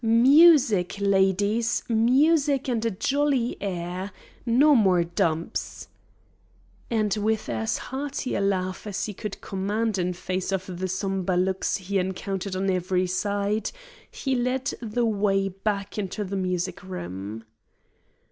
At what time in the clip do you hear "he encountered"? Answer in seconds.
11.77-12.55